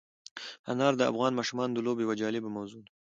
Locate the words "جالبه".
2.21-2.49